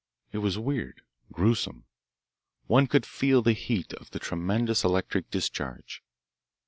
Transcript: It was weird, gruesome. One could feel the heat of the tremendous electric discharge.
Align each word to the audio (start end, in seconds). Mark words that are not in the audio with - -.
It 0.31 0.39
was 0.39 0.57
weird, 0.57 1.03
gruesome. 1.31 1.85
One 2.65 2.87
could 2.87 3.05
feel 3.05 3.43
the 3.43 3.53
heat 3.53 3.93
of 3.93 4.09
the 4.09 4.17
tremendous 4.17 4.83
electric 4.83 5.29
discharge. 5.29 6.01